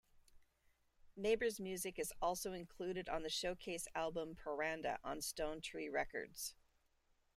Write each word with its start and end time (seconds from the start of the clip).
Nabor's 1.15 1.59
music 1.59 1.99
is 1.99 2.11
also 2.23 2.53
included 2.53 3.07
on 3.07 3.21
the 3.21 3.29
showcase 3.29 3.87
album 3.93 4.33
"Paranda" 4.35 4.97
on 5.03 5.19
Stonetree 5.19 5.91
Records. 5.91 6.55